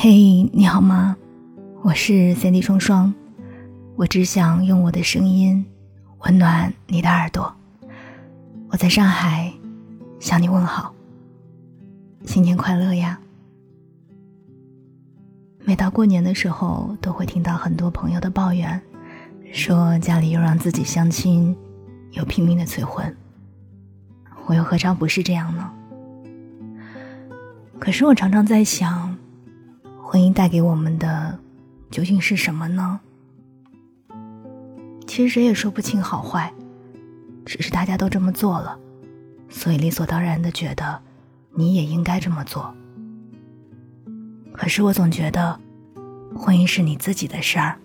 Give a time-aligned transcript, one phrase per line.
[0.00, 1.16] 嘿，你好吗？
[1.82, 3.12] 我是 Cindy 双双，
[3.96, 5.66] 我只想用我的声音
[6.20, 7.52] 温暖你的耳朵。
[8.68, 9.52] 我在上海
[10.20, 10.94] 向你问好，
[12.24, 13.18] 新年快乐呀！
[15.64, 18.80] 每到过年的时候，都会听到很多朋友的抱怨，
[19.52, 21.56] 说家里又让自己相亲，
[22.12, 23.16] 又拼命的催婚。
[24.46, 25.68] 我又何尝不是这样呢？
[27.80, 29.07] 可是我常常在想。
[30.18, 31.38] 婚姻带给我们的
[31.92, 32.98] 究竟是什么呢？
[35.06, 36.52] 其实谁也说不清好坏，
[37.46, 38.76] 只是大家都这么做了，
[39.48, 41.00] 所以理所当然的觉得
[41.54, 42.74] 你也应该这么做。
[44.52, 45.56] 可是我总觉得，
[46.34, 47.78] 婚姻是你自己的事儿，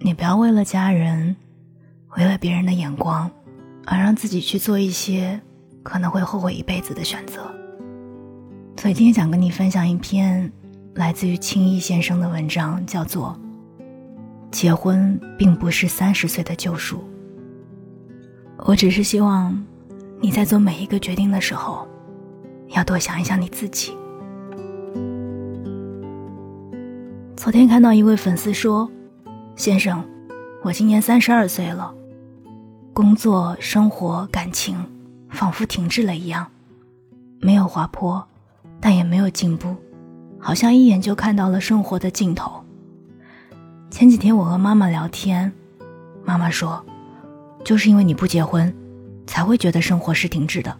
[0.00, 1.36] 你不要为了家人，
[2.16, 3.30] 为了别人的眼光，
[3.86, 5.40] 而让自己去做一些
[5.84, 7.48] 可能会后悔一辈子的选择。
[8.78, 10.52] 所以今天想跟你分享一篇。
[10.94, 13.34] 来自于青衣先生的文章，叫做
[14.50, 16.98] 《结婚并不是三十岁的救赎》。
[18.58, 19.58] 我只是希望
[20.20, 21.88] 你在做每一个决定的时候，
[22.68, 23.96] 要多想一想你自己。
[27.36, 28.88] 昨天看到一位粉丝说
[29.56, 30.04] ：“先生，
[30.62, 31.92] 我今年三十二岁了，
[32.92, 34.76] 工作、生活、感情
[35.30, 36.46] 仿佛停滞了一样，
[37.40, 38.22] 没有滑坡，
[38.78, 39.74] 但也没有进步。”
[40.42, 42.64] 好像一眼就看到了生活的尽头。
[43.90, 45.52] 前几天我和妈妈聊天，
[46.24, 46.84] 妈妈说，
[47.64, 48.74] 就是因为你不结婚，
[49.24, 50.76] 才会觉得生活是停滞的，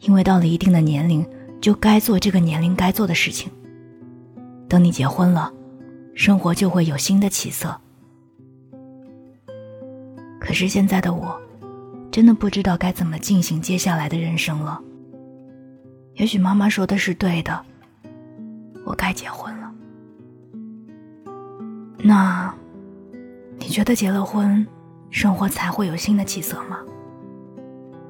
[0.00, 1.26] 因为到了一定的年龄，
[1.60, 3.52] 就该做这个年龄该做的事情。
[4.66, 5.52] 等你结婚了，
[6.14, 7.78] 生活就会有新的起色。
[10.40, 11.38] 可是现在的我，
[12.10, 14.80] 真的不知道该怎么进行接下来的人生了。
[16.14, 17.66] 也许妈妈说的是对的。
[18.90, 19.72] 我该结婚了。
[21.96, 22.52] 那，
[23.56, 24.66] 你觉得结了婚，
[25.10, 26.80] 生活才会有新的起色吗？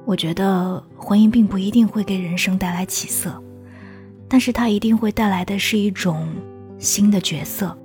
[0.05, 3.39] 我觉得婚姻并不一定会给人生带来起色，
[4.27, 6.27] 但是它一定会带来的是一种
[6.79, 7.77] 新的角色。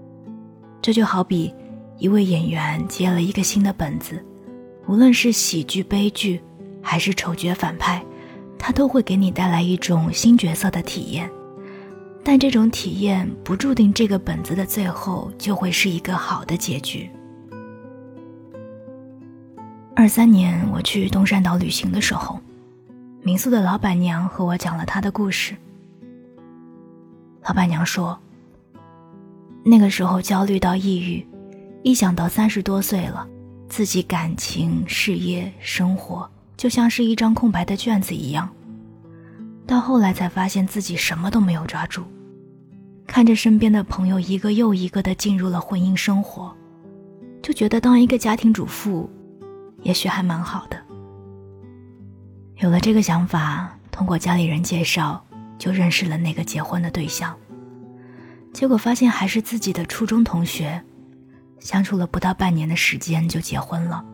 [0.80, 1.52] 这就好比
[1.98, 4.24] 一位演员接了一个新的本子，
[4.86, 6.40] 无论是喜剧、悲剧，
[6.80, 8.02] 还是丑角、反派，
[8.58, 11.30] 他都会给你带来一种新角色的体验。
[12.28, 17.08] 但这种体验不注定这个本子的最后就会是一个好的结局。
[19.94, 22.40] 二三年我去东山岛旅行的时候，
[23.22, 25.54] 民宿的老板娘和我讲了她的故事。
[27.44, 28.18] 老板娘说，
[29.64, 31.24] 那个时候焦虑到抑郁，
[31.84, 33.24] 一想到三十多岁了，
[33.68, 38.50] 自己感情、事业、生活就像是一张空白的卷子一样，
[39.64, 42.02] 到后来才发现自己什么都没有抓住。
[43.06, 46.54] 看着身边的朋友一个又一个的进入了婚姻生活，
[47.42, 49.08] 就觉得当一个家庭主妇，
[49.82, 50.76] 也许还蛮好的。
[52.58, 55.24] 有了这个想法，通过家里人介绍，
[55.58, 57.34] 就认识了那个结婚的对象。
[58.52, 60.82] 结果发现还是自己的初中同学，
[61.58, 64.04] 相处了不到半年的时间就结婚了。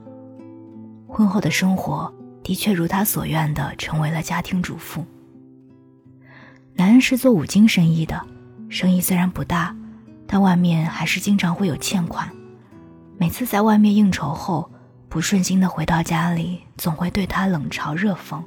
[1.09, 5.05] 婚后的生活的确如他所愿的成为了家庭主妇。
[6.75, 8.21] 男人是做五金生意的。
[8.73, 9.77] 生意虽然不大，
[10.27, 12.27] 但外面还是经常会有欠款。
[13.19, 14.71] 每次在外面应酬后，
[15.11, 18.43] 不顺心的回到家里，总会对他冷嘲热讽，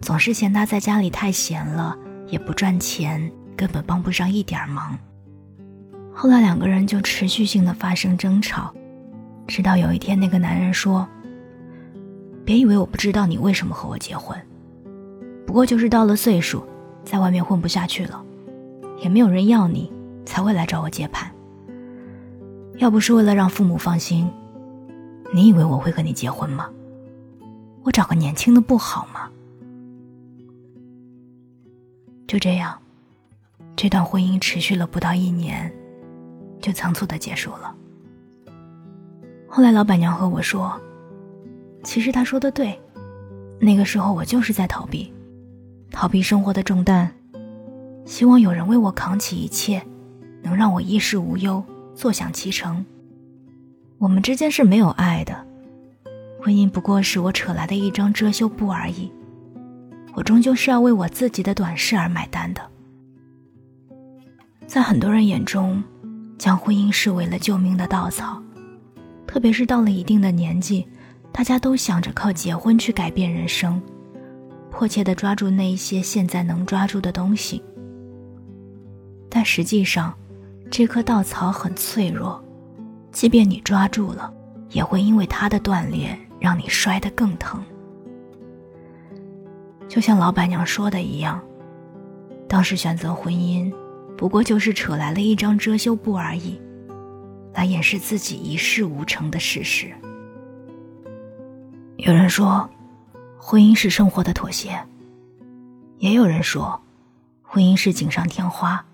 [0.00, 4.96] 总是嫌他在家里太闲了，也不赚钱，根本帮不上一点忙。
[6.14, 8.72] 后来两个人就持续性的发生争吵，
[9.48, 11.04] 直到有一天，那个男人说
[12.46, 14.40] ：“别以为我不知道你为什么和我结婚，
[15.44, 16.64] 不过就是到了岁数，
[17.04, 18.24] 在外面混不下去了。”
[19.00, 19.92] 也没有人要你，
[20.24, 21.30] 才会来找我接盘。
[22.76, 24.30] 要不是为了让父母放心，
[25.34, 26.70] 你以为我会和你结婚吗？
[27.82, 29.30] 我找个年轻的不好吗？
[32.26, 32.78] 就这样，
[33.74, 35.70] 这段婚姻持续了不到一年，
[36.60, 37.74] 就仓促的结束了。
[39.48, 40.80] 后来老板娘和我说，
[41.82, 42.78] 其实她说的对，
[43.58, 45.12] 那个时候我就是在逃避，
[45.90, 47.10] 逃避生活的重担。
[48.10, 49.80] 希望有人为我扛起一切，
[50.42, 51.62] 能让我衣食无忧，
[51.94, 52.84] 坐享其成。
[53.98, 55.46] 我们之间是没有爱的，
[56.42, 59.12] 婚姻不过是我扯来的一张遮羞布而已。
[60.12, 62.60] 我终究是要为我自己的短视而买单的。
[64.66, 65.80] 在很多人眼中，
[66.36, 68.42] 将婚姻视为了救命的稻草，
[69.24, 70.84] 特别是到了一定的年纪，
[71.30, 73.80] 大家都想着靠结婚去改变人生，
[74.68, 77.62] 迫切地抓住那一些现在能抓住的东西。
[79.40, 80.14] 但实际上，
[80.70, 82.44] 这棵稻草很脆弱，
[83.10, 84.30] 即便你抓住了，
[84.68, 87.64] 也会因为它的断裂让你摔得更疼。
[89.88, 91.40] 就像老板娘说的一样，
[92.46, 93.72] 当时选择婚姻，
[94.14, 96.60] 不过就是扯来了一张遮羞布而已，
[97.54, 99.90] 来掩饰自己一事无成的事实。
[101.96, 102.68] 有人说，
[103.38, 104.74] 婚姻是生活的妥协；
[105.96, 106.78] 也有人说，
[107.42, 108.84] 婚姻是锦上添花。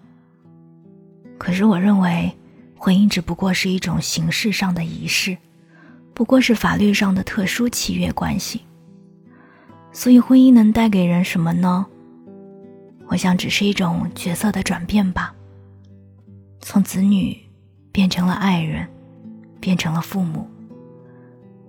[1.38, 2.34] 可是我认为，
[2.76, 5.36] 婚姻只不过是一种形式上的仪式，
[6.14, 8.62] 不过是法律上的特殊契约关系。
[9.92, 11.86] 所以，婚姻能带给人什么呢？
[13.08, 15.34] 我想，只是一种角色的转变吧。
[16.60, 17.38] 从子女
[17.92, 18.86] 变成了爱人，
[19.60, 20.48] 变成了父母。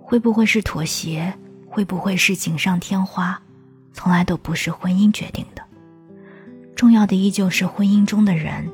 [0.01, 1.33] 会不会是妥协？
[1.69, 3.39] 会不会是锦上添花？
[3.93, 5.61] 从来都不是婚姻决定的。
[6.75, 8.67] 重要的依旧是婚姻中的人。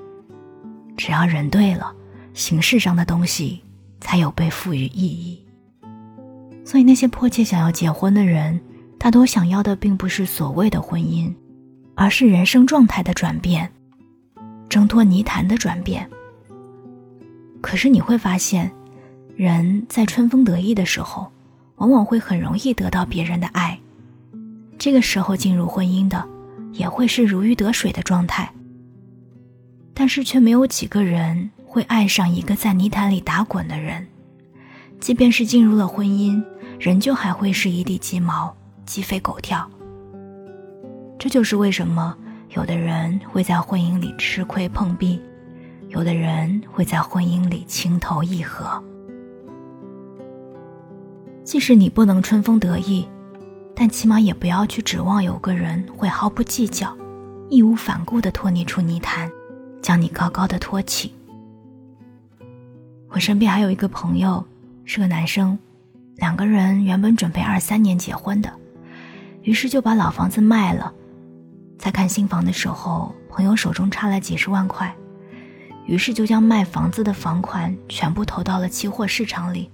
[0.97, 1.93] 只要人对了，
[2.33, 3.61] 形式上的东西
[3.99, 5.43] 才有被赋予意义。
[6.65, 8.59] 所以，那些迫切想要结婚的人。
[8.99, 11.29] 大多想要的并不是所谓的婚姻，
[11.93, 13.69] 而是人生状态的转变，
[14.69, 16.09] 挣脱泥潭的转变。
[17.59, 18.71] 可是你会发现，
[19.35, 21.29] 人在春风得意的时候，
[21.75, 23.77] 往往会很容易得到别人的爱。
[24.77, 26.25] 这个时候进入婚姻的，
[26.71, 28.49] 也会是如鱼得水的状态。
[29.93, 34.07] 但是却没有几个人会爱上一个在泥潭里打滚的人，
[34.99, 36.43] 即便是进入了婚姻，
[36.79, 38.55] 仍旧还会是一地鸡毛。
[38.85, 39.69] 鸡飞狗跳。
[41.17, 42.17] 这就是为什么
[42.49, 45.21] 有的人会在婚姻里吃亏碰壁，
[45.87, 48.83] 有的人会在婚姻里情投意合。
[51.45, 53.07] 即使你不能春风得意，
[53.73, 56.93] 但起码也不要去指望有个人会毫不计较、
[57.49, 59.31] 义无反顾地拖你出泥潭，
[59.83, 61.13] 将你高高的托起。
[63.09, 64.43] 我身边还有一个朋友，
[64.85, 65.59] 是个男生，
[66.15, 68.51] 两个人原本准备二三年结婚的。
[69.43, 70.91] 于是就把老房子卖了，
[71.77, 74.95] 在看新房的时候，朋友手中差了几十万块，
[75.85, 79.69] 于是就将卖房子的房款全部投到了期货市场里。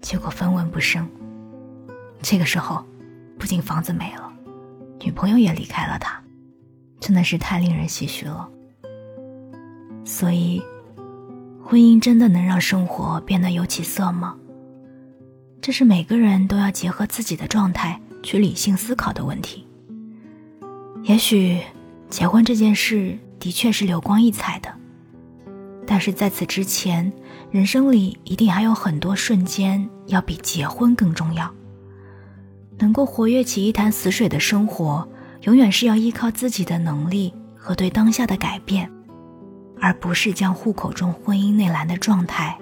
[0.00, 1.08] 结果分文不剩。
[2.20, 2.84] 这个时候，
[3.38, 4.32] 不仅房子没了，
[5.00, 6.20] 女朋友也离开了他，
[6.98, 8.50] 真的是太令人唏嘘了。
[10.04, 10.62] 所以，
[11.62, 14.36] 婚姻真的能让生活变得有起色吗？
[15.60, 18.00] 这是每个人都要结合自己的状态。
[18.24, 19.66] 去理性思考的问题。
[21.02, 21.60] 也许
[22.08, 24.74] 结婚这件事的确是流光溢彩的，
[25.86, 27.12] 但是在此之前，
[27.50, 31.54] 人生里一定还有很多瞬间要比结婚更重要。
[32.78, 35.06] 能够活跃起一潭死水的生活，
[35.42, 38.90] 永远是要依靠自己的能力和对当下的改变，
[39.80, 42.58] 而不是将户口中婚姻内栏的状态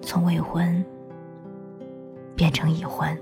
[0.00, 0.84] 从未婚
[2.34, 3.16] 变成已婚。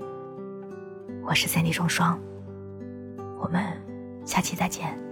[1.25, 2.19] 我是三 D 双双，
[3.39, 3.63] 我们
[4.25, 5.04] 下期再见。